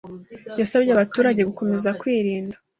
Yasabye 0.59 0.91
abaturage 0.93 1.41
gukomeza 1.49 1.89
kwirinda 1.99 2.55